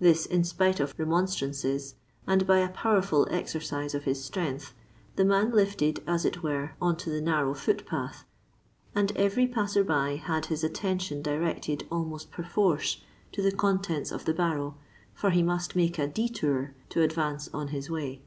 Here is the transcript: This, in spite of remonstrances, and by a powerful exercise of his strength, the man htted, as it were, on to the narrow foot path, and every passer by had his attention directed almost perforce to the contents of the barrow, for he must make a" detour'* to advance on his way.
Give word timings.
This, 0.00 0.24
in 0.24 0.42
spite 0.42 0.80
of 0.80 0.94
remonstrances, 0.96 1.96
and 2.26 2.46
by 2.46 2.60
a 2.60 2.70
powerful 2.70 3.26
exercise 3.30 3.94
of 3.94 4.04
his 4.04 4.24
strength, 4.24 4.72
the 5.16 5.24
man 5.26 5.52
htted, 5.52 6.02
as 6.06 6.24
it 6.24 6.42
were, 6.42 6.70
on 6.80 6.96
to 6.96 7.10
the 7.10 7.20
narrow 7.20 7.52
foot 7.52 7.84
path, 7.84 8.24
and 8.94 9.14
every 9.18 9.46
passer 9.46 9.84
by 9.84 10.14
had 10.16 10.46
his 10.46 10.64
attention 10.64 11.20
directed 11.20 11.86
almost 11.92 12.30
perforce 12.30 13.02
to 13.32 13.42
the 13.42 13.52
contents 13.52 14.10
of 14.10 14.24
the 14.24 14.32
barrow, 14.32 14.76
for 15.12 15.28
he 15.28 15.42
must 15.42 15.76
make 15.76 15.98
a" 15.98 16.06
detour'* 16.08 16.74
to 16.88 17.02
advance 17.02 17.50
on 17.52 17.68
his 17.68 17.90
way. 17.90 18.22